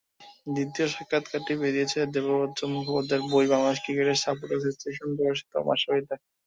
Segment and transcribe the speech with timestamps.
[0.47, 6.15] দ্বিতীয় সাক্ষাৎকারটি বেরিয়েছে দেবব্রত মুখোপাধ্যায়ের বই, বাংলাদেশ ক্রিকেট সাপোর্টার্স অ্যাসোসিয়েশন প্রকাশিত মাশরাফিতে।